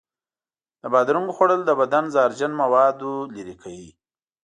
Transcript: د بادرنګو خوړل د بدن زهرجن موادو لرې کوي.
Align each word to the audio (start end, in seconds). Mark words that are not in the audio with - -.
د 0.81 0.83
بادرنګو 0.93 1.35
خوړل 1.37 1.61
د 1.65 1.71
بدن 1.79 2.05
زهرجن 2.13 2.51
موادو 2.61 3.11
لرې 3.35 3.55
کوي. 3.63 3.89